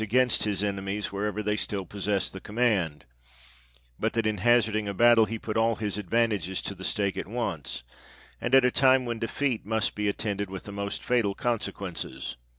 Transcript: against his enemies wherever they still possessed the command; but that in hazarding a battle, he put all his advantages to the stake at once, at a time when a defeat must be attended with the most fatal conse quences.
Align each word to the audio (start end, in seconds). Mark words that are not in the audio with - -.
against 0.01 0.45
his 0.45 0.63
enemies 0.63 1.11
wherever 1.11 1.43
they 1.43 1.55
still 1.55 1.85
possessed 1.85 2.33
the 2.33 2.41
command; 2.41 3.05
but 3.99 4.13
that 4.13 4.25
in 4.25 4.39
hazarding 4.39 4.87
a 4.87 4.93
battle, 4.95 5.25
he 5.25 5.37
put 5.37 5.55
all 5.55 5.75
his 5.75 5.95
advantages 5.99 6.59
to 6.59 6.73
the 6.73 6.83
stake 6.83 7.15
at 7.17 7.27
once, 7.27 7.83
at 8.41 8.55
a 8.55 8.71
time 8.71 9.05
when 9.05 9.17
a 9.17 9.19
defeat 9.19 9.63
must 9.63 9.93
be 9.93 10.07
attended 10.09 10.49
with 10.49 10.63
the 10.63 10.71
most 10.71 11.03
fatal 11.03 11.35
conse 11.35 11.71
quences. 11.71 12.35